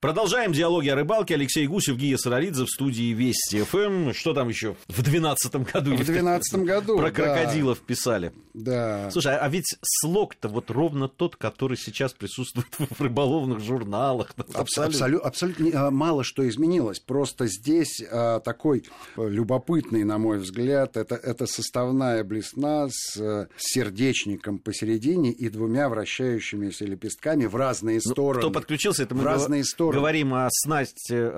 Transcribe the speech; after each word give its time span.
Продолжаем 0.00 0.52
диалоги 0.52 0.88
о 0.88 0.94
рыбалке. 0.94 1.34
Алексей 1.34 1.66
Гусев, 1.66 1.98
Гия 1.98 2.16
Саралидзе 2.16 2.64
в 2.64 2.68
студии 2.70 3.12
Вести 3.12 3.60
ФМ. 3.62 4.12
Что 4.14 4.32
там 4.32 4.48
еще 4.48 4.74
в 4.88 5.02
2012 5.02 5.56
году? 5.56 5.90
В 5.92 5.96
2012 5.96 6.54
году, 6.60 6.96
Про 6.96 7.10
да. 7.10 7.10
крокодилов 7.10 7.80
писали. 7.80 8.32
Да. 8.54 9.10
Слушай, 9.10 9.36
а 9.36 9.46
ведь 9.50 9.76
слог-то 9.82 10.48
вот 10.48 10.70
ровно 10.70 11.06
тот, 11.06 11.36
который 11.36 11.76
сейчас 11.76 12.14
присутствует 12.14 12.66
в 12.78 12.98
рыболовных 13.02 13.60
журналах. 13.60 14.32
Абсолютно, 14.54 15.18
абсолютно 15.18 15.64
не- 15.64 15.72
а, 15.72 15.90
мало 15.90 16.24
что 16.24 16.48
изменилось. 16.48 16.98
Просто 16.98 17.46
здесь 17.46 18.02
а, 18.10 18.40
такой 18.40 18.84
э, 19.18 19.28
любопытный, 19.28 20.04
на 20.04 20.16
мой 20.16 20.38
взгляд, 20.38 20.96
это, 20.96 21.14
это 21.14 21.44
составная 21.46 22.24
блесна 22.24 22.88
с 22.90 23.18
э, 23.20 23.48
сердечником 23.58 24.60
посередине 24.60 25.30
и 25.30 25.50
двумя 25.50 25.90
вращающимися 25.90 26.86
лепестками 26.86 27.44
в 27.44 27.54
разные 27.54 28.00
Ну, 28.02 28.12
стороны. 28.12 28.40
Кто 28.40 28.50
подключился, 28.50 29.02
это 29.02 29.14
мы 29.14 29.20
В 29.20 29.26
разные 29.26 29.60
гова- 29.60 29.66
стороны. 29.90 30.00
говорим 30.00 30.34
о 30.34 30.48
снасти, 30.50 31.12
э, 31.14 31.28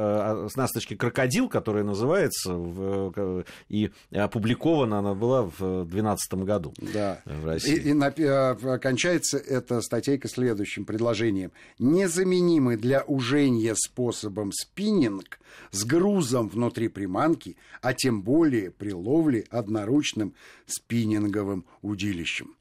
о 0.44 0.48
снасточке 0.50 0.96
«Крокодил», 0.96 1.48
которая 1.48 1.84
называется, 1.84 2.54
в, 2.54 3.12
э, 3.16 3.44
и 3.68 3.90
опубликована 4.12 4.98
она 4.98 5.14
была 5.14 5.42
в 5.42 5.84
2012 5.84 6.44
году 6.44 6.74
Да. 6.94 7.20
в 7.24 7.44
России. 7.44 7.74
И, 7.76 7.90
и 7.90 7.92
напи- 7.92 8.26
а, 8.26 8.78
кончается 8.78 9.38
эта 9.38 9.80
статейка 9.80 10.28
следующим 10.28 10.84
предложением. 10.84 11.52
Незаменимый 11.78 12.76
для 12.76 13.02
ужения 13.02 13.74
способом 13.74 14.52
спиннинг 14.52 15.38
с 15.70 15.84
грузом 15.84 16.48
внутри 16.48 16.88
приманки, 16.88 17.56
а 17.80 17.92
тем 17.94 18.22
более 18.22 18.70
при 18.70 18.92
ловле 18.92 19.44
одноручным 19.50 20.34
спиннинговым 20.66 21.64
удилищем. 21.82 22.56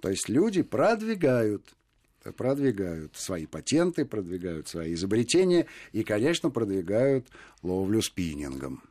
То 0.00 0.08
есть 0.10 0.28
люди 0.28 0.62
продвигают 0.62 1.74
продвигают 2.36 3.16
свои 3.16 3.46
патенты, 3.46 4.04
продвигают 4.04 4.68
свои 4.68 4.94
изобретения 4.94 5.66
и, 5.92 6.04
конечно, 6.04 6.50
продвигают 6.50 7.26
ловлю 7.62 8.02
спиннингом. 8.02 8.82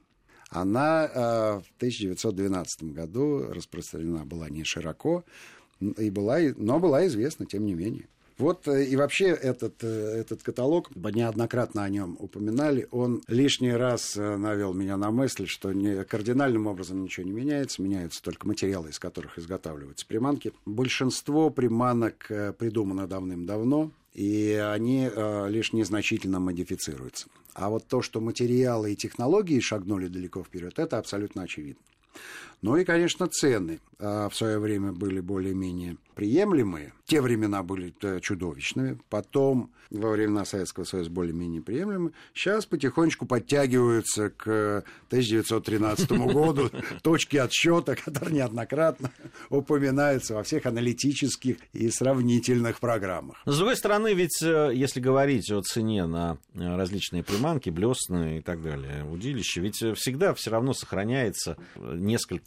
Она 0.50 1.05
э, 1.05 1.61
в 1.61 1.75
1912 1.78 2.83
году 2.92 3.47
распространена 3.50 4.25
была 4.25 4.50
не 4.50 4.66
широко, 4.66 5.23
и 5.80 6.09
была, 6.09 6.39
но 6.58 6.80
была 6.80 7.08
известна, 7.08 7.45
тем 7.45 7.66
не 7.66 7.73
менее. 7.73 8.08
Вот 8.42 8.67
э, 8.67 8.86
и 8.86 8.95
вообще 8.95 9.25
этот, 9.28 9.84
э, 9.84 9.88
этот 9.88 10.42
каталог, 10.42 10.89
неоднократно 10.95 11.84
о 11.84 11.89
нем 11.89 12.17
упоминали, 12.20 12.88
он 12.89 13.22
лишний 13.28 13.72
раз 13.72 14.17
э, 14.17 14.36
навел 14.36 14.73
меня 14.73 14.98
на 14.98 15.11
мысль, 15.11 15.45
что 15.45 15.72
не, 15.72 16.03
кардинальным 16.03 16.66
образом 16.66 17.03
ничего 17.03 17.23
не 17.23 17.33
меняется, 17.33 17.83
меняются 17.83 18.23
только 18.23 18.48
материалы, 18.48 18.89
из 18.89 18.98
которых 18.98 19.38
изготавливаются 19.38 20.08
приманки. 20.08 20.53
Большинство 20.66 21.52
приманок 21.52 22.31
придумано 22.58 23.06
давным-давно, 23.06 23.92
и 24.16 24.53
они 24.73 25.09
лишь 25.48 25.72
незначительно 25.72 26.39
модифицируются. 26.39 27.28
А 27.53 27.70
вот 27.70 27.86
то, 27.88 28.02
что 28.02 28.22
материалы 28.22 28.94
и 28.94 28.95
технологии 28.95 29.59
шагнули 29.59 30.08
далеко 30.08 30.44
вперед, 30.44 30.80
это 30.80 30.98
абсолютно 30.98 31.44
очевидно. 31.44 31.83
Ну 32.62 32.76
и, 32.78 32.84
конечно, 32.84 33.28
цены 33.28 33.80
а, 34.00 34.30
в 34.30 34.36
свое 34.36 34.59
время 34.59 34.92
были 34.92 35.20
более-менее 35.20 35.98
приемлемые. 36.16 36.94
Те 37.06 37.22
времена 37.22 37.64
были 37.64 37.94
э, 38.02 38.20
чудовищными. 38.22 39.00
Потом, 39.09 39.72
во 39.90 40.12
времена 40.12 40.45
Советского 40.45 40.84
Союза, 40.84 41.09
более-менее 41.09 41.62
приемлемые. 41.62 42.14
Сейчас 42.34 42.66
потихонечку 42.66 43.26
подтягиваются 43.26 44.30
к 44.30 44.84
1913 45.08 46.12
году 46.34 46.70
точки 47.02 47.38
отсчета, 47.38 47.95
которые 47.95 48.36
неоднократно 48.36 49.12
упоминаются 49.50 50.36
во 50.36 50.44
всех 50.44 50.66
аналитических 50.66 51.58
и 51.73 51.89
сравнительных 51.89 52.80
программах. 52.80 53.42
С 53.45 53.58
другой 53.58 53.76
стороны, 53.76 54.14
ведь 54.14 54.42
э, 54.44 54.72
если 54.73 55.00
говорить 55.00 55.52
о 55.52 55.62
цене 55.62 56.06
на 56.06 56.38
э, 56.54 56.76
различные 56.76 57.23
приманки, 57.23 57.70
блесны 57.70 58.38
и 58.38 58.42
так 58.42 58.62
далее, 58.62 59.04
удилища, 59.06 59.62
ведь 59.62 59.84
всегда 59.98 60.34
все 60.34 60.52
равно 60.52 60.73
сохраняется 60.73 61.58
э, 61.76 61.95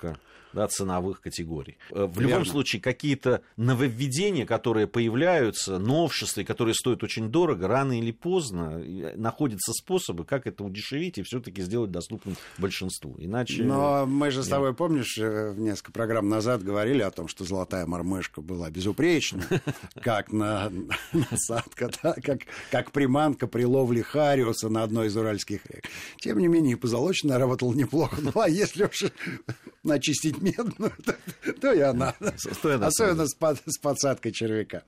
несколько 0.05 0.19
да, 0.55 0.69
ценовых 0.69 1.20
категорий. 1.20 1.77
Э, 1.90 2.06
В 2.06 2.20
любом 2.20 2.39
Верно. 2.39 2.45
случае, 2.45 2.80
какие-то 2.80 3.42
нововведения, 3.56 4.46
которые 4.46 4.86
появляются, 4.86 5.79
новшества, 5.79 6.45
которые 6.45 6.74
стоят 6.74 7.02
очень 7.02 7.29
дорого, 7.29 7.67
рано 7.67 7.98
или 7.98 8.12
поздно 8.12 8.80
э, 8.80 9.14
находятся 9.17 9.73
способы, 9.73 10.24
как 10.24 10.46
это 10.46 10.64
удешевить 10.64 11.18
и 11.18 11.23
все-таки 11.23 11.61
сделать 11.62 11.90
доступным 11.90 12.36
большинству. 12.58 13.17
Иначе... 13.18 13.64
Но 13.64 14.06
мы 14.06 14.30
же 14.30 14.42
с 14.42 14.48
тобой, 14.48 14.74
помнишь, 14.74 15.18
э, 15.18 15.51
в 15.51 15.58
несколько 15.58 15.92
программ 15.92 16.29
назад 16.29 16.62
говорили 16.62 17.02
о 17.02 17.11
том, 17.11 17.29
что 17.29 17.45
золотая 17.45 17.86
мормышка 17.86 18.40
была 18.40 18.70
безупречна, 18.70 19.42
как 20.02 20.33
на 20.33 20.70
насадка, 21.12 21.90
как, 22.70 22.92
приманка 22.92 23.48
при 23.48 23.64
ловле 23.64 24.02
хариуса 24.02 24.68
на 24.68 24.84
одной 24.84 25.08
из 25.08 25.17
уральских 25.17 25.67
рек. 25.67 25.84
Тем 26.18 26.39
не 26.39 26.46
менее, 26.46 26.73
и 26.74 26.77
позолоченная 26.77 27.39
работала 27.39 27.74
неплохо. 27.74 28.18
Ну, 28.20 28.30
а 28.40 28.48
если 28.48 28.84
уж 28.84 29.05
начистить 29.84 30.40
медную, 30.40 30.92
то, 31.05 31.14
то 31.61 31.72
и 31.72 31.80
она. 31.80 32.14
то 32.62 32.70
и 32.70 32.72
она 32.74 32.86
Особенно 32.89 33.27
с, 33.27 33.34
под- 33.34 33.62
с 33.67 33.78
подсадкой 33.78 34.33
червяка. 34.33 34.83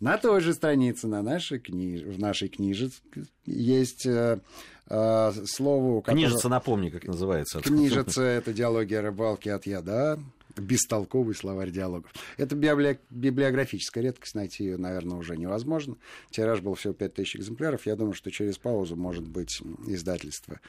На 0.00 0.18
той 0.18 0.40
же 0.40 0.52
странице, 0.52 1.06
на 1.06 1.22
нашей 1.22 1.58
книж... 1.58 2.02
в 2.02 2.18
нашей 2.18 2.48
книжице 2.48 3.00
есть 3.46 4.04
э, 4.06 4.40
э, 4.88 5.32
слово... 5.46 6.00
которое- 6.00 6.16
Книжица, 6.26 6.48
напомни, 6.48 6.90
как 6.90 7.04
называется. 7.06 7.60
Книжица– 7.60 8.22
это 8.22 8.52
диалоги 8.52 8.94
о 8.94 9.02
рыбалке 9.02 9.52
от 9.52 9.64
яда, 9.66 10.18
бестолковый 10.56 11.34
словарь 11.34 11.70
диалогов. 11.70 12.12
Это 12.36 12.54
библия- 12.56 12.98
библиографическая 13.08 14.04
редкость, 14.04 14.34
найти 14.34 14.64
ее, 14.64 14.76
наверное, 14.76 15.16
уже 15.16 15.36
невозможно. 15.38 15.96
Тираж 16.30 16.60
был 16.60 16.74
всего 16.74 16.92
5000 16.92 17.36
экземпляров. 17.36 17.86
Я 17.86 17.96
думаю, 17.96 18.12
что 18.14 18.30
через 18.30 18.58
паузу, 18.58 18.96
может 18.96 19.26
быть, 19.26 19.62
издательство 19.86 20.60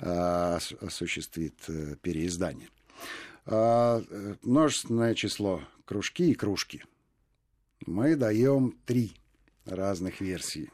ос- 0.00 0.72
осуществит 0.80 1.54
э, 1.68 1.96
переиздание. 2.00 2.68
А, 3.46 4.02
э, 4.08 4.34
Множественное 4.42 5.14
число 5.14 5.62
кружки 5.84 6.30
и 6.30 6.34
кружки. 6.34 6.84
Мы 7.86 8.16
даем 8.16 8.76
три 8.84 9.14
разных 9.64 10.20
версии. 10.20 10.70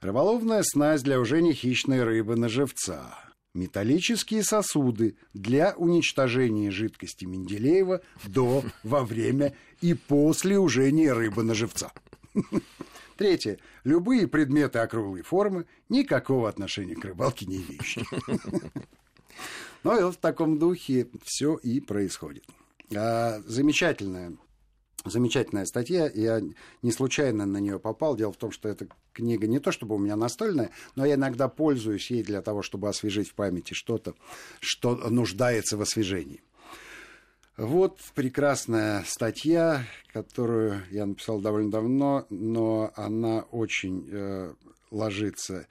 Рыболовная 0.00 0.62
снасть 0.62 1.04
для 1.04 1.20
ужения 1.20 1.52
хищной 1.52 2.04
рыбы 2.04 2.36
на 2.36 2.48
живца. 2.48 3.18
Металлические 3.52 4.44
сосуды 4.44 5.16
для 5.34 5.74
уничтожения 5.76 6.70
жидкости 6.70 7.24
Менделеева 7.24 8.00
до, 8.24 8.62
во 8.84 9.04
время 9.04 9.54
и 9.80 9.94
после 9.94 10.58
ужения 10.58 11.12
рыбы 11.12 11.42
на 11.42 11.54
живца. 11.54 11.92
Третье. 13.16 13.58
Любые 13.82 14.28
предметы 14.28 14.78
округлой 14.78 15.22
формы, 15.22 15.66
никакого 15.88 16.48
отношения 16.48 16.94
к 16.94 17.04
рыбалке 17.04 17.46
не 17.46 17.56
имеющие. 17.56 18.04
Ну 19.82 19.98
и 19.98 20.02
вот 20.02 20.14
в 20.14 20.18
таком 20.18 20.58
духе 20.58 21.08
все 21.24 21.56
и 21.56 21.80
происходит. 21.80 22.44
А, 22.94 23.40
Замечательная 23.46 24.36
замечательная 25.04 25.64
статья. 25.64 26.10
Я 26.12 26.42
не 26.82 26.92
случайно 26.92 27.46
на 27.46 27.58
нее 27.58 27.78
попал. 27.78 28.16
Дело 28.16 28.32
в 28.32 28.36
том, 28.36 28.50
что 28.50 28.68
эта 28.68 28.86
книга 29.12 29.46
не 29.46 29.58
то 29.58 29.72
чтобы 29.72 29.94
у 29.94 29.98
меня 29.98 30.16
настольная, 30.16 30.70
но 30.94 31.04
я 31.04 31.14
иногда 31.14 31.48
пользуюсь 31.48 32.10
ей 32.10 32.22
для 32.22 32.42
того, 32.42 32.62
чтобы 32.62 32.88
освежить 32.88 33.30
в 33.30 33.34
памяти 33.34 33.74
что-то, 33.74 34.14
что 34.60 34.96
нуждается 35.08 35.76
в 35.76 35.82
освежении. 35.82 36.42
Вот 37.56 37.98
прекрасная 38.14 39.04
статья, 39.06 39.84
которую 40.12 40.82
я 40.90 41.04
написал 41.04 41.40
довольно 41.40 41.70
давно, 41.70 42.26
но 42.30 42.90
она 42.94 43.40
очень 43.50 44.08
э, 44.10 44.54
ложится 44.90 45.66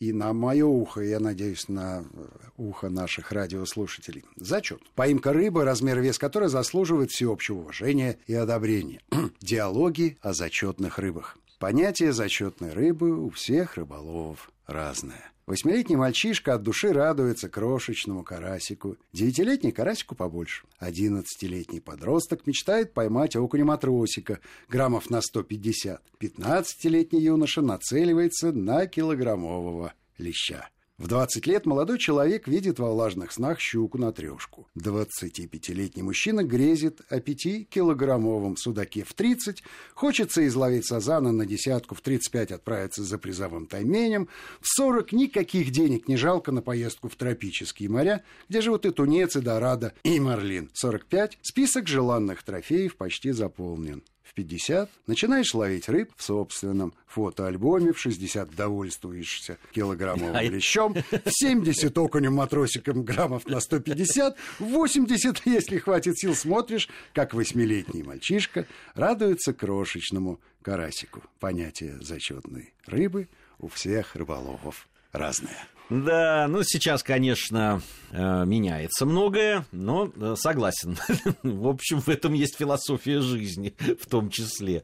и 0.00 0.12
на 0.12 0.32
мое 0.32 0.66
ухо, 0.66 1.00
и, 1.00 1.10
я 1.10 1.20
надеюсь, 1.20 1.68
на 1.68 2.04
э, 2.12 2.26
ухо 2.58 2.90
наших 2.90 3.32
радиослушателей. 3.32 4.24
Зачет. 4.36 4.82
Поимка 4.94 5.32
рыбы, 5.32 5.64
размер 5.64 5.98
и 6.00 6.02
вес 6.02 6.18
которой 6.18 6.48
заслуживает 6.48 7.10
всеобщего 7.10 7.60
уважения 7.60 8.18
и 8.26 8.34
одобрения. 8.34 9.00
Диалоги 9.40 10.18
о 10.20 10.34
зачетных 10.34 10.98
рыбах. 10.98 11.38
Понятие 11.58 12.12
зачетной 12.12 12.72
рыбы 12.72 13.16
у 13.18 13.30
всех 13.30 13.76
рыболовов 13.76 14.50
разное. 14.66 15.32
Восьмилетний 15.48 15.96
мальчишка 15.96 16.54
от 16.54 16.62
души 16.62 16.92
радуется 16.92 17.48
крошечному 17.48 18.22
карасику. 18.22 18.98
Девятилетний 19.14 19.72
карасику 19.72 20.14
побольше. 20.14 20.66
Одиннадцатилетний 20.78 21.80
подросток 21.80 22.46
мечтает 22.46 22.92
поймать 22.92 23.34
окуня-матросика 23.34 24.40
граммов 24.68 25.08
на 25.08 25.22
150. 25.22 26.02
Пятнадцатилетний 26.18 27.22
юноша 27.22 27.62
нацеливается 27.62 28.52
на 28.52 28.86
килограммового 28.86 29.94
леща. 30.18 30.68
В 30.98 31.06
20 31.06 31.46
лет 31.46 31.64
молодой 31.64 31.96
человек 31.96 32.48
видит 32.48 32.80
во 32.80 32.90
влажных 32.90 33.30
снах 33.30 33.60
щуку 33.60 33.98
на 33.98 34.10
трешку. 34.10 34.66
25-летний 34.76 36.02
мужчина 36.02 36.42
грезит 36.42 37.02
о 37.08 37.20
5-килограммовом 37.20 38.56
судаке 38.56 39.04
в 39.04 39.14
30, 39.14 39.62
хочется 39.94 40.44
изловить 40.48 40.86
сазана 40.86 41.30
на 41.30 41.46
десятку, 41.46 41.94
в 41.94 42.00
35 42.00 42.50
отправиться 42.50 43.04
за 43.04 43.16
призовым 43.16 43.66
тайменем, 43.66 44.28
в 44.60 44.66
40 44.66 45.12
никаких 45.12 45.70
денег 45.70 46.08
не 46.08 46.16
жалко 46.16 46.50
на 46.50 46.62
поездку 46.62 47.08
в 47.08 47.14
тропические 47.14 47.88
моря, 47.88 48.24
где 48.48 48.60
живут 48.60 48.84
и 48.84 48.90
тунец, 48.90 49.36
и 49.36 49.40
дорадо, 49.40 49.92
и 50.02 50.18
марлин. 50.18 50.68
45 50.74 51.38
список 51.42 51.86
желанных 51.86 52.42
трофеев 52.42 52.96
почти 52.96 53.30
заполнен. 53.30 54.02
В 54.28 54.34
50 54.34 54.90
начинаешь 55.06 55.54
ловить 55.54 55.88
рыб 55.88 56.10
в 56.16 56.22
собственном 56.22 56.92
фотоальбоме, 57.06 57.92
в 57.92 57.98
60 57.98 58.54
довольствуешься 58.54 59.58
килограммовым 59.72 60.38
лещом, 60.50 60.94
в 60.94 61.30
70 61.30 61.96
окунем-матросиком 61.96 63.04
граммов 63.04 63.46
на 63.46 63.60
150, 63.60 64.36
в 64.58 64.64
80, 64.64 65.46
если 65.46 65.78
хватит 65.78 66.18
сил, 66.18 66.34
смотришь, 66.34 66.88
как 67.14 67.32
восьмилетний 67.32 68.02
мальчишка 68.02 68.66
радуется 68.94 69.54
крошечному 69.54 70.40
карасику. 70.62 71.22
Понятие 71.40 71.98
зачетной 72.00 72.74
рыбы 72.86 73.28
у 73.58 73.68
всех 73.68 74.14
рыболовов 74.14 74.88
разное. 75.12 75.66
Да, 75.90 76.46
ну 76.50 76.62
сейчас, 76.64 77.02
конечно, 77.02 77.80
э, 78.10 78.44
меняется 78.44 79.06
многое, 79.06 79.64
но 79.72 80.10
э, 80.14 80.34
согласен. 80.36 80.98
В 81.42 81.66
общем, 81.66 82.00
в 82.02 82.08
этом 82.08 82.34
есть 82.34 82.56
философия 82.58 83.20
жизни, 83.22 83.74
в 83.98 84.06
том 84.06 84.28
числе, 84.28 84.82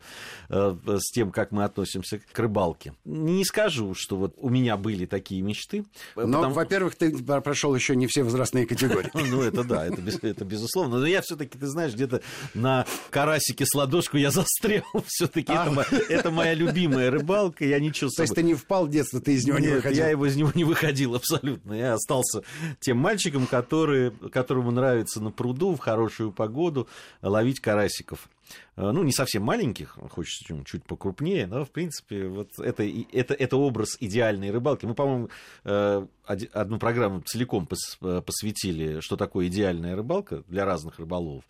э, 0.48 0.76
с 0.98 1.10
тем, 1.12 1.30
как 1.30 1.50
мы 1.52 1.64
относимся 1.64 2.18
к 2.32 2.38
рыбалке. 2.38 2.94
Не 3.04 3.44
скажу, 3.44 3.94
что 3.94 4.16
вот 4.16 4.34
у 4.38 4.48
меня 4.48 4.78
были 4.78 5.04
такие 5.04 5.42
мечты. 5.42 5.84
Но, 6.16 6.22
потому- 6.38 6.54
во-первых, 6.54 6.94
ты 6.96 7.14
прошел 7.22 7.74
еще 7.74 7.96
не 7.96 8.06
все 8.06 8.22
возрастные 8.22 8.66
категории. 8.66 9.10
Ну, 9.34 9.42
это 9.42 9.62
да, 9.64 9.86
это, 9.86 10.00
это 10.26 10.44
безусловно. 10.44 11.00
Но 11.00 11.06
я 11.06 11.20
все-таки, 11.20 11.58
ты 11.58 11.66
знаешь, 11.66 11.92
где-то 11.92 12.22
на 12.54 12.86
карасике 13.10 13.66
с 13.66 13.74
ладошку 13.74 14.16
я 14.16 14.30
застрял. 14.30 14.84
Все-таки 15.06 15.52
это, 15.52 15.70
мо- 15.70 15.84
это 16.08 16.30
моя 16.30 16.54
любимая 16.54 17.10
рыбалка. 17.10 17.64
Я 17.66 17.78
ничего 17.78 18.08
То 18.16 18.22
есть 18.22 18.34
ты 18.34 18.42
не 18.42 18.54
впал 18.54 18.86
в 18.86 18.90
детство, 18.90 19.20
ты 19.20 19.34
из 19.34 19.44
него 19.44 19.58
не 19.58 19.66
Нет, 19.66 19.76
выходил. 19.76 19.98
я 19.98 20.08
его 20.08 20.24
из 20.24 20.36
него 20.36 20.50
не 20.54 20.64
выходил 20.64 20.93
абсолютно. 21.14 21.72
Я 21.74 21.94
остался 21.94 22.42
тем 22.80 22.98
мальчиком, 22.98 23.46
который, 23.46 24.10
которому 24.30 24.70
нравится 24.70 25.20
на 25.20 25.30
пруду 25.30 25.74
в 25.74 25.78
хорошую 25.78 26.32
погоду 26.32 26.88
ловить 27.22 27.60
карасиков. 27.60 28.28
Э, 28.76 28.90
Ну, 28.90 29.02
не 29.02 29.12
совсем 29.12 29.42
маленьких, 29.42 29.96
хочется 30.10 30.44
чуть- 30.46 30.66
чуть 30.66 30.84
покрупнее, 30.84 31.46
но, 31.46 31.64
в 31.64 31.70
принципе, 31.70 32.26
вот 32.28 32.50
это, 32.58 32.84
это, 33.12 33.34
это 33.34 33.56
образ 33.56 33.96
идеальной 34.00 34.50
рыбалки. 34.50 34.84
Мы, 34.86 34.94
по-моему, 34.94 35.28
э, 35.64 36.06
одну 36.26 36.78
программу 36.78 37.20
целиком 37.22 37.68
э, 38.02 38.20
посвятили, 38.22 39.00
что 39.00 39.16
такое 39.16 39.46
идеальная 39.48 39.96
рыбалка 39.96 40.42
для 40.48 40.64
разных 40.64 40.98
рыболовов. 40.98 41.44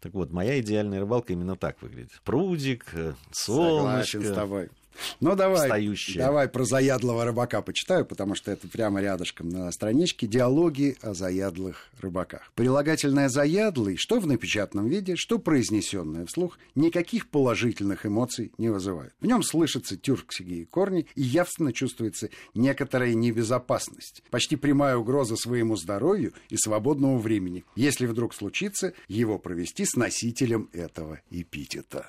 Так 0.00 0.14
вот, 0.14 0.30
моя 0.30 0.58
идеальная 0.60 1.00
рыбалка 1.00 1.32
именно 1.34 1.56
так 1.56 1.82
выглядит. 1.82 2.20
Прудик, 2.24 2.86
солнышко. 3.32 3.32
Согласен 3.32 4.24
с 4.24 4.34
тобой. 4.34 4.68
Ну, 5.20 5.36
давай, 5.36 5.68
Встающая. 5.68 6.22
давай 6.22 6.48
про 6.48 6.64
заядлого 6.64 7.24
рыбака 7.24 7.62
почитаю, 7.62 8.04
потому 8.04 8.34
что 8.34 8.50
это 8.50 8.68
прямо 8.68 9.00
рядышком 9.00 9.48
на 9.48 9.70
страничке 9.72 10.26
«Диалоги 10.26 10.96
о 11.02 11.14
заядлых 11.14 11.88
рыбаках». 12.00 12.52
Прилагательное 12.54 13.28
«заядлый», 13.28 13.96
что 13.96 14.20
в 14.20 14.26
напечатанном 14.26 14.88
виде, 14.88 15.16
что 15.16 15.38
произнесенное 15.38 16.26
вслух, 16.26 16.58
никаких 16.74 17.28
положительных 17.28 18.06
эмоций 18.06 18.52
не 18.58 18.68
вызывает. 18.68 19.14
В 19.20 19.26
нем 19.26 19.42
слышатся 19.42 19.96
тюркские 19.96 20.66
корни 20.66 21.06
и 21.14 21.22
явственно 21.22 21.72
чувствуется 21.72 22.30
некоторая 22.54 23.14
небезопасность, 23.14 24.22
почти 24.30 24.56
прямая 24.56 24.96
угроза 24.96 25.36
своему 25.36 25.76
здоровью 25.76 26.32
и 26.48 26.56
свободному 26.56 27.18
времени, 27.18 27.64
если 27.76 28.06
вдруг 28.06 28.34
случится 28.34 28.92
его 29.08 29.38
провести 29.38 29.84
с 29.84 29.94
носителем 29.96 30.68
этого 30.72 31.20
эпитета. 31.30 32.06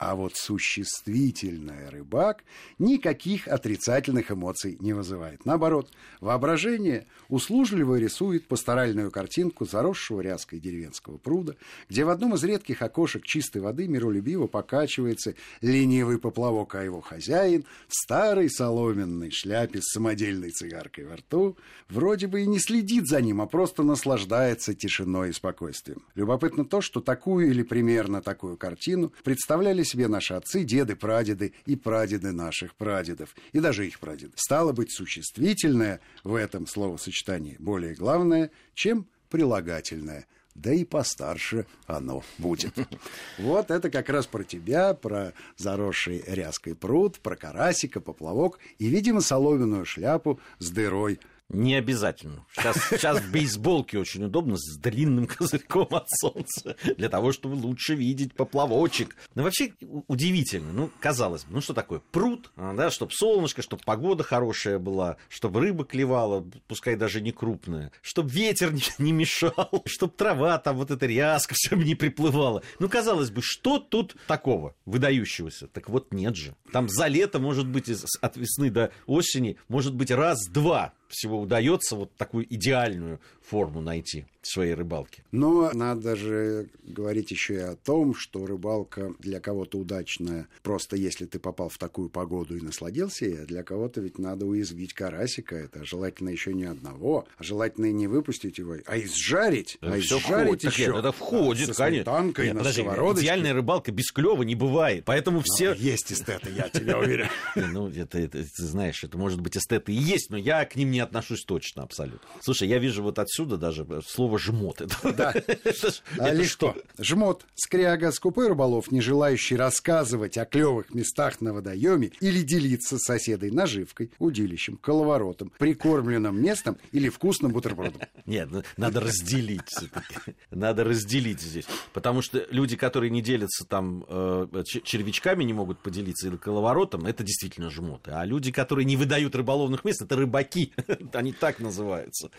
А 0.00 0.14
вот 0.14 0.34
существительное 0.34 1.90
рыбак 1.90 2.42
никаких 2.78 3.46
отрицательных 3.46 4.30
эмоций 4.30 4.78
не 4.80 4.94
вызывает. 4.94 5.44
Наоборот, 5.44 5.90
воображение 6.22 7.06
услужливо 7.28 7.96
рисует 7.96 8.48
пасторальную 8.48 9.10
картинку 9.10 9.66
заросшего 9.66 10.22
ряской 10.22 10.58
деревенского 10.58 11.18
пруда, 11.18 11.54
где 11.90 12.06
в 12.06 12.08
одном 12.08 12.34
из 12.34 12.42
редких 12.42 12.80
окошек 12.80 13.24
чистой 13.24 13.60
воды 13.60 13.88
миролюбиво 13.88 14.46
покачивается 14.46 15.34
ленивый 15.60 16.18
поплавок, 16.18 16.76
а 16.76 16.82
его 16.82 17.02
хозяин 17.02 17.66
в 17.86 17.94
старой 17.94 18.48
соломенной 18.48 19.30
шляпе 19.30 19.82
с 19.82 19.92
самодельной 19.92 20.50
цигаркой 20.50 21.04
во 21.04 21.16
рту 21.16 21.58
вроде 21.90 22.26
бы 22.26 22.40
и 22.40 22.46
не 22.46 22.58
следит 22.58 23.06
за 23.06 23.20
ним, 23.20 23.42
а 23.42 23.46
просто 23.46 23.82
наслаждается 23.82 24.72
тишиной 24.72 25.28
и 25.28 25.32
спокойствием. 25.34 26.02
Любопытно 26.14 26.64
то, 26.64 26.80
что 26.80 27.02
такую 27.02 27.50
или 27.50 27.62
примерно 27.62 28.22
такую 28.22 28.56
картину 28.56 29.12
представляли 29.22 29.82
себе 29.90 30.08
наши 30.08 30.34
отцы, 30.34 30.64
деды, 30.64 30.96
прадеды 30.96 31.52
и 31.66 31.76
прадеды 31.76 32.32
наших 32.32 32.74
прадедов, 32.74 33.34
и 33.52 33.60
даже 33.60 33.86
их 33.86 33.98
прадеды. 34.00 34.32
Стало 34.36 34.72
быть, 34.72 34.92
существительное 34.92 36.00
в 36.24 36.34
этом 36.34 36.66
словосочетании 36.66 37.56
более 37.58 37.94
главное, 37.94 38.50
чем 38.74 39.06
прилагательное. 39.28 40.26
Да 40.54 40.72
и 40.72 40.84
постарше 40.84 41.66
оно 41.86 42.22
будет. 42.38 42.74
Вот 43.38 43.70
это 43.70 43.88
как 43.88 44.08
раз 44.10 44.26
про 44.26 44.42
тебя, 44.44 44.94
про 44.94 45.32
заросший 45.56 46.22
ряской 46.26 46.74
пруд, 46.74 47.20
про 47.20 47.36
карасика, 47.36 48.00
поплавок 48.00 48.58
и, 48.78 48.88
видимо, 48.88 49.20
соломенную 49.20 49.86
шляпу 49.86 50.40
с 50.58 50.70
дырой 50.70 51.20
Не 51.50 51.74
обязательно. 51.74 52.46
Сейчас, 52.54 52.76
сейчас 52.90 53.20
в 53.20 53.32
бейсболке 53.32 53.98
очень 53.98 54.24
удобно 54.24 54.56
с 54.56 54.76
длинным 54.78 55.26
козырьком 55.26 55.88
от 55.90 56.08
солнца, 56.08 56.76
для 56.96 57.08
того, 57.08 57.32
чтобы 57.32 57.54
лучше 57.54 57.94
видеть 57.94 58.34
поплавочек. 58.34 59.16
Ну, 59.34 59.42
вообще 59.42 59.74
удивительно. 60.06 60.72
Ну, 60.72 60.90
казалось 61.00 61.44
бы, 61.44 61.54
ну 61.54 61.60
что 61.60 61.74
такое? 61.74 62.00
Пруд, 62.12 62.52
а, 62.56 62.72
да, 62.74 62.90
чтобы 62.90 63.12
солнышко, 63.12 63.62
чтобы 63.62 63.82
погода 63.84 64.22
хорошая 64.22 64.78
была, 64.78 65.16
чтобы 65.28 65.60
рыба 65.60 65.84
клевала, 65.84 66.46
пускай 66.68 66.94
даже 66.94 67.20
не 67.20 67.32
крупная, 67.32 67.90
чтобы 68.00 68.30
ветер 68.30 68.72
не, 68.72 68.82
не 68.98 69.12
мешал, 69.12 69.82
чтобы 69.86 70.12
трава 70.12 70.56
там 70.58 70.76
вот 70.76 70.90
эта 70.90 71.06
ряска 71.06 71.54
чтобы 71.56 71.84
не 71.84 71.96
приплывала. 71.96 72.62
Ну, 72.78 72.88
казалось 72.88 73.30
бы, 73.30 73.42
что 73.42 73.78
тут 73.78 74.16
такого 74.26 74.74
выдающегося? 74.86 75.66
Так 75.66 75.88
вот 75.88 76.12
нет 76.12 76.36
же. 76.36 76.54
Там 76.72 76.88
за 76.88 77.08
лето, 77.08 77.40
может 77.40 77.66
быть, 77.66 77.90
от 78.20 78.36
весны 78.36 78.70
до 78.70 78.92
осени, 79.06 79.56
может 79.68 79.94
быть, 79.94 80.10
раз-два 80.10 80.92
всего 81.10 81.40
удается 81.40 81.96
вот 81.96 82.14
такую 82.16 82.52
идеальную 82.52 83.20
форму 83.42 83.80
найти 83.80 84.26
в 84.42 84.46
своей 84.46 84.74
рыбалке. 84.74 85.22
Но 85.32 85.70
надо 85.72 86.16
же 86.16 86.68
говорить 86.82 87.30
еще 87.30 87.54
и 87.54 87.58
о 87.58 87.76
том, 87.76 88.14
что 88.14 88.46
рыбалка 88.46 89.14
для 89.18 89.40
кого-то 89.40 89.78
удачная, 89.78 90.48
просто 90.62 90.96
если 90.96 91.26
ты 91.26 91.38
попал 91.38 91.68
в 91.68 91.78
такую 91.78 92.08
погоду 92.08 92.56
и 92.56 92.60
насладился, 92.60 93.26
ей, 93.26 93.42
а 93.42 93.46
для 93.46 93.62
кого-то 93.62 94.00
ведь 94.00 94.18
надо 94.18 94.46
уязвить 94.46 94.94
карасика, 94.94 95.56
это 95.56 95.84
желательно 95.84 96.30
еще 96.30 96.54
не 96.54 96.64
одного, 96.64 97.26
а 97.36 97.42
желательно 97.42 97.86
и 97.86 97.92
не 97.92 98.06
выпустить 98.06 98.58
его, 98.58 98.76
а 98.86 98.98
изжарить, 98.98 99.78
а 99.80 99.92
Всё 99.98 100.18
изжарить 100.18 100.62
входит. 100.62 100.64
Еще. 100.64 100.98
это 100.98 101.12
входит, 101.12 101.66
со 101.68 101.74
конечно. 101.74 102.04
сметанкой 102.04 102.46
Нет, 102.46 102.54
на 102.54 102.60
подожди, 102.60 102.82
идеальная 103.20 103.52
рыбалка 103.52 103.92
без 103.92 104.10
клёва 104.10 104.42
не 104.42 104.54
бывает. 104.54 105.04
Поэтому 105.04 105.42
все... 105.44 105.74
Есть 105.74 106.12
эстеты, 106.12 106.50
я 106.50 106.68
тебя 106.68 106.98
уверяю. 106.98 107.30
Ну, 107.70 107.88
это, 107.88 108.18
это, 108.18 108.42
ты 108.42 108.64
знаешь, 108.64 109.04
это 109.04 109.16
может 109.16 109.40
быть 109.40 109.56
эстеты 109.56 109.92
и 109.92 109.96
есть, 109.96 110.30
но 110.30 110.36
я 110.36 110.64
к 110.64 110.76
ним 110.76 110.90
не 110.90 111.00
отношусь 111.00 111.44
точно 111.44 111.82
абсолютно. 111.82 112.28
Слушай, 112.40 112.68
я 112.68 112.78
вижу 112.78 113.02
вот 113.02 113.18
отсюда 113.18 113.56
даже 113.56 113.86
слово 114.06 114.29
«жмот». 114.38 114.80
Это, 114.80 115.12
Да. 115.12 115.32
это 115.34 115.92
А 116.18 116.28
это 116.28 116.44
что? 116.44 116.76
Жмот, 116.98 117.44
скряга, 117.54 118.12
скупой 118.12 118.48
рыболов, 118.48 118.90
не 118.90 119.00
желающий 119.00 119.56
рассказывать 119.56 120.36
о 120.38 120.44
клевых 120.44 120.94
местах 120.94 121.40
на 121.40 121.52
водоеме 121.52 122.12
или 122.20 122.42
делиться 122.42 122.98
с 122.98 123.02
соседой 123.02 123.50
наживкой, 123.50 124.10
удилищем, 124.18 124.76
коловоротом, 124.76 125.52
прикормленным 125.58 126.40
местом 126.40 126.76
или 126.92 127.08
вкусным 127.08 127.52
бутербродом. 127.52 128.00
Нет, 128.26 128.48
ну, 128.50 128.62
надо 128.76 129.00
разделить 129.00 129.66
всё-таки. 129.66 130.36
Надо 130.50 130.84
разделить 130.84 131.40
здесь. 131.40 131.66
Потому 131.92 132.22
что 132.22 132.46
люди, 132.50 132.76
которые 132.76 133.10
не 133.10 133.22
делятся 133.22 133.64
там 133.64 134.04
э, 134.08 134.46
червячками, 134.84 135.44
не 135.44 135.52
могут 135.52 135.80
поделиться 135.80 136.28
или 136.28 136.36
коловоротом, 136.36 137.06
это 137.06 137.22
действительно 137.22 137.70
жмоты. 137.70 138.10
А 138.12 138.24
люди, 138.24 138.52
которые 138.52 138.84
не 138.84 138.96
выдают 138.96 139.34
рыболовных 139.34 139.84
мест, 139.84 140.02
это 140.02 140.16
рыбаки. 140.16 140.72
Они 141.12 141.32
так 141.32 141.60
называются. 141.60 142.30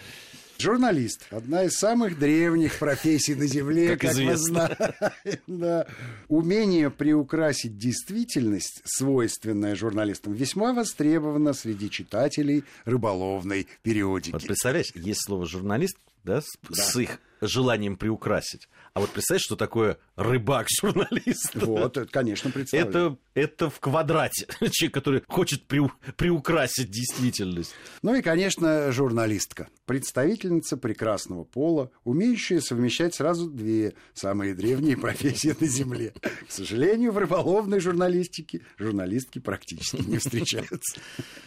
Журналист. 0.62 1.26
Одна 1.32 1.64
из 1.64 1.74
самых 1.74 2.18
древних 2.20 2.78
профессий 2.80 3.36
на 3.36 3.48
Земле, 3.48 3.90
Как 3.98 4.02
как, 4.02 4.16
мы 4.16 4.24
известно. 4.24 4.76
знаем. 4.78 5.40
Да. 5.48 5.88
Умение 6.28 6.90
приукрасить 6.90 7.78
действительность, 7.78 8.82
свойственное 8.86 9.76
журналистам, 9.76 10.34
весьма 10.34 10.74
востребовано 10.74 11.54
среди 11.54 11.90
читателей 11.90 12.64
рыболовной 12.86 13.68
периодики. 13.82 14.32
Вот 14.34 14.44
представляешь, 14.46 14.92
есть 14.96 15.22
слово 15.26 15.46
журналист, 15.46 15.98
да, 16.24 16.42
с, 16.42 16.48
с 16.72 16.96
их 16.98 17.20
желанием 17.42 17.98
приукрасить. 17.98 18.68
А 18.94 19.00
вот 19.00 19.10
представь, 19.10 19.42
что 19.42 19.56
такое 19.56 19.98
рыбак-журналист. 20.16 21.56
Вот, 21.56 21.98
это, 21.98 22.10
конечно, 22.12 22.52
представляю. 22.52 22.90
Это, 22.90 23.18
это 23.34 23.70
в 23.70 23.80
квадрате. 23.80 24.48
Человек, 24.72 24.94
который 24.94 25.24
хочет 25.28 25.66
приу- 25.68 25.92
приукрасить 26.18 26.90
действительность. 26.90 27.74
Ну 28.02 28.16
и, 28.16 28.22
конечно, 28.22 28.92
журналистка. 28.92 29.70
Представительница 29.86 30.78
прекрасного 30.78 31.44
пола, 31.44 31.92
умеющая 32.04 32.60
совмещать 32.60 33.16
сразу 33.16 33.50
две 33.50 33.94
самые 34.14 34.54
древние 34.56 34.98
профессии 34.98 35.56
на 35.60 35.68
Земле. 35.68 36.14
К 36.22 36.52
сожалению, 36.52 37.12
в 37.12 37.18
рыболовной 37.18 37.80
журналистике 37.80 38.62
журналистки 38.78 39.40
практически 39.40 40.02
не 40.02 40.18
встречаются. 40.18 41.00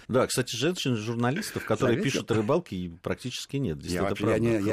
Да, 0.09 0.27
кстати, 0.27 0.57
женщин-журналистов, 0.57 1.65
которые 1.65 2.03
пишут 2.03 2.31
о 2.31 2.35
рыбалке, 2.35 2.77
и 2.77 2.89
практически 2.89 3.57
нет. 3.57 3.83
Я 3.83 4.11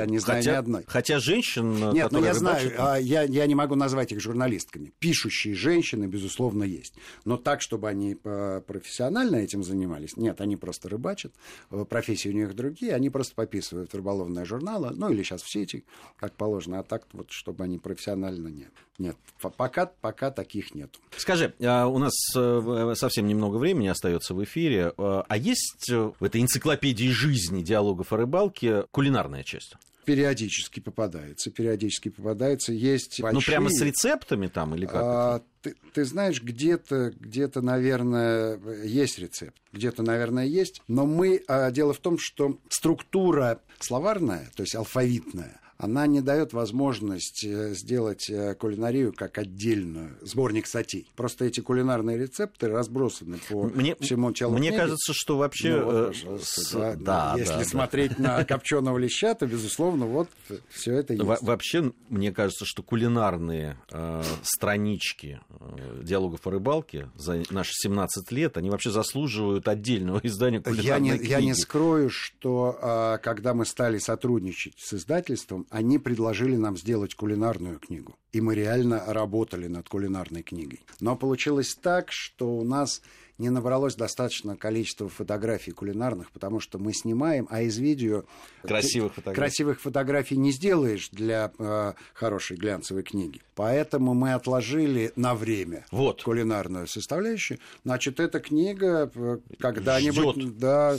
не- 0.05 0.19
знаю 0.19 0.43
ни 0.43 0.49
одной. 0.49 0.83
Хотя 0.87 1.10
Хотя 1.11 1.19
женщин, 1.19 1.91
Нет, 1.91 2.11
ну 2.11 2.23
я 2.23 2.33
знаю, 2.33 2.71
а 2.77 2.95
я, 2.95 3.23
я 3.23 3.45
не 3.45 3.53
могу 3.53 3.75
назвать 3.75 4.13
их 4.13 4.21
журналистками. 4.21 4.93
Пишущие 4.99 5.55
женщины, 5.55 6.05
безусловно, 6.05 6.63
есть. 6.63 6.93
Но 7.25 7.35
так, 7.35 7.61
чтобы 7.61 7.89
они 7.89 8.17
э, 8.23 8.61
профессионально 8.65 9.35
этим 9.35 9.61
занимались, 9.61 10.15
нет, 10.15 10.39
они 10.39 10.55
просто 10.55 10.87
рыбачат, 10.87 11.33
э, 11.69 11.83
профессии 11.83 12.29
у 12.29 12.31
них 12.31 12.55
другие, 12.55 12.93
они 12.95 13.09
просто 13.09 13.35
пописывают 13.35 13.93
рыболовные 13.93 14.45
журналы, 14.45 14.91
ну 14.91 15.09
или 15.09 15.21
сейчас 15.21 15.41
в 15.41 15.51
сети, 15.51 15.83
как 16.15 16.33
положено, 16.37 16.79
а 16.79 16.83
так 16.83 17.03
вот, 17.11 17.29
чтобы 17.31 17.65
они 17.65 17.77
профессионально 17.77 18.47
нет. 18.47 18.71
Нет, 18.97 19.17
пока, 19.57 19.87
пока 19.87 20.31
таких 20.31 20.73
нет. 20.75 20.95
Скажи, 21.17 21.53
у 21.59 21.97
нас 21.97 22.13
э, 22.37 22.93
совсем 22.95 23.27
немного 23.27 23.57
времени 23.57 23.87
остается 23.87 24.33
в 24.33 24.41
эфире. 24.45 24.93
А 24.97 25.35
есть 25.35 25.89
в 25.89 26.23
этой 26.23 26.39
энциклопедии 26.39 27.09
жизни 27.09 27.63
диалогов 27.63 28.13
о 28.13 28.17
рыбалке 28.17 28.83
кулинарная 28.91 29.43
часть? 29.43 29.75
Периодически 30.11 30.81
попадается, 30.81 31.51
периодически 31.51 32.09
попадается. 32.09 32.73
Есть 32.73 33.21
большие... 33.21 33.33
Ну, 33.33 33.41
прямо 33.45 33.69
с 33.69 33.81
рецептами 33.81 34.47
там 34.47 34.75
или 34.75 34.85
как? 34.85 34.95
А, 34.95 35.41
ты, 35.61 35.75
ты 35.93 36.03
знаешь, 36.03 36.41
где-то, 36.41 37.13
где-то, 37.17 37.61
наверное, 37.61 38.59
есть 38.83 39.19
рецепт, 39.19 39.55
где-то, 39.71 40.03
наверное, 40.03 40.45
есть. 40.45 40.81
Но 40.89 41.05
мы... 41.05 41.41
А, 41.47 41.71
дело 41.71 41.93
в 41.93 41.99
том, 41.99 42.17
что 42.19 42.59
структура 42.69 43.61
словарная, 43.79 44.51
то 44.53 44.63
есть 44.63 44.75
алфавитная, 44.75 45.61
она 45.81 46.05
не 46.05 46.21
дает 46.21 46.53
возможность 46.53 47.43
э, 47.43 47.73
сделать 47.73 48.29
э, 48.29 48.53
кулинарию 48.53 49.13
как 49.13 49.39
отдельную, 49.39 50.15
сборник 50.21 50.67
статей. 50.67 51.11
Просто 51.15 51.45
эти 51.45 51.59
кулинарные 51.59 52.19
рецепты 52.19 52.67
разбросаны 52.67 53.39
по 53.49 53.63
мне, 53.63 53.95
всему 53.99 54.31
телу 54.31 54.53
Мне 54.53 54.69
книги. 54.69 54.79
кажется, 54.79 55.13
что 55.15 55.37
вообще... 55.37 55.77
Ну, 55.77 55.85
вот, 55.85 56.15
э, 56.23 56.39
с, 56.39 56.71
да, 56.71 56.95
да, 56.95 57.35
если 57.35 57.53
да, 57.53 57.65
смотреть 57.65 58.11
да. 58.17 58.37
на 58.37 58.45
копченого 58.45 58.99
леща, 58.99 59.33
то, 59.33 59.47
безусловно, 59.47 60.05
вот 60.05 60.29
все 60.69 60.93
это 60.93 61.13
есть. 61.13 61.25
Во 61.25 61.37
вообще, 61.41 61.91
мне 62.09 62.31
кажется, 62.31 62.65
что 62.65 62.83
кулинарные 62.83 63.77
э, 63.89 64.23
странички 64.43 65.39
э, 65.49 66.01
диалогов 66.03 66.45
о 66.45 66.51
рыбалке 66.51 67.09
за 67.15 67.41
наши 67.49 67.71
17 67.73 68.31
лет, 68.31 68.55
они 68.55 68.69
вообще 68.69 68.91
заслуживают 68.91 69.67
отдельного 69.67 70.19
издания 70.23 70.61
кулинарной 70.61 70.85
я 70.85 70.99
не, 70.99 71.17
книги. 71.17 71.31
Я 71.31 71.41
не 71.41 71.55
скрою, 71.55 72.11
что 72.11 72.77
э, 72.79 73.17
когда 73.23 73.55
мы 73.55 73.65
стали 73.65 73.97
сотрудничать 73.97 74.75
с 74.77 74.93
издательством, 74.93 75.65
они 75.71 75.97
предложили 75.97 76.57
нам 76.57 76.77
сделать 76.77 77.15
кулинарную 77.15 77.79
книгу. 77.79 78.13
И 78.33 78.41
мы 78.41 78.55
реально 78.55 79.03
работали 79.07 79.67
над 79.67 79.87
кулинарной 79.87 80.43
книгой. 80.43 80.81
Но 80.99 81.15
получилось 81.15 81.75
так, 81.81 82.11
что 82.11 82.57
у 82.57 82.63
нас 82.63 83.01
не 83.37 83.49
набралось 83.49 83.95
достаточно 83.95 84.55
количества 84.57 85.07
фотографий 85.07 85.71
кулинарных, 85.71 86.31
потому 86.31 86.59
что 86.59 86.77
мы 86.77 86.93
снимаем, 86.93 87.47
а 87.49 87.61
из 87.61 87.77
видео 87.77 88.25
красивых 88.61 89.15
фотографий, 89.15 89.41
красивых 89.41 89.81
фотографий 89.81 90.37
не 90.37 90.51
сделаешь 90.51 91.09
для 91.09 91.51
э, 91.57 91.93
хорошей 92.13 92.57
глянцевой 92.57 93.03
книги. 93.03 93.41
Поэтому 93.55 94.13
мы 94.13 94.33
отложили 94.33 95.13
на 95.15 95.35
время 95.35 95.85
вот. 95.89 96.21
кулинарную 96.21 96.85
составляющую. 96.85 97.59
Значит, 97.83 98.19
эта 98.19 98.41
книга 98.41 99.09
э, 99.15 99.37
когда-нибудь 99.57 100.57
да, 100.59 100.97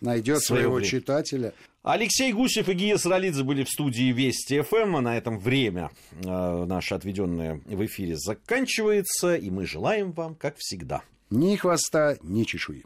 найдет 0.00 0.42
своего 0.42 0.76
время. 0.76 0.88
читателя. 0.88 1.54
Алексей 1.88 2.34
Гусев 2.34 2.68
и 2.68 2.74
Гия 2.74 2.98
Саралидзе 2.98 3.44
были 3.44 3.64
в 3.64 3.70
студии 3.70 4.12
Вести 4.12 4.60
ФМ. 4.60 4.96
А 4.96 5.00
на 5.00 5.16
этом 5.16 5.38
время 5.38 5.90
э, 6.22 6.64
наше 6.66 6.94
отведенное 6.94 7.62
в 7.64 7.86
эфире 7.86 8.14
заканчивается. 8.18 9.36
И 9.36 9.48
мы 9.48 9.64
желаем 9.64 10.12
вам, 10.12 10.34
как 10.34 10.56
всегда, 10.58 11.00
ни 11.30 11.56
хвоста, 11.56 12.18
ни 12.22 12.44
чешуи. 12.44 12.84